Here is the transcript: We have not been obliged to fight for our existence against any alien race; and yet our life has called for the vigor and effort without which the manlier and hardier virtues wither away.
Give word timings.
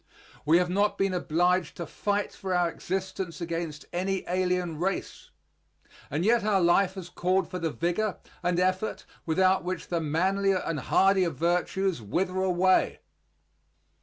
We 0.47 0.57
have 0.57 0.71
not 0.71 0.97
been 0.97 1.13
obliged 1.13 1.77
to 1.77 1.85
fight 1.85 2.33
for 2.33 2.55
our 2.55 2.67
existence 2.71 3.39
against 3.39 3.85
any 3.93 4.23
alien 4.27 4.79
race; 4.79 5.29
and 6.09 6.25
yet 6.25 6.43
our 6.43 6.59
life 6.59 6.95
has 6.95 7.07
called 7.07 7.47
for 7.47 7.59
the 7.59 7.69
vigor 7.69 8.17
and 8.41 8.59
effort 8.59 9.05
without 9.27 9.63
which 9.63 9.89
the 9.89 10.01
manlier 10.01 10.63
and 10.65 10.79
hardier 10.79 11.29
virtues 11.29 12.01
wither 12.01 12.37
away. 12.41 13.01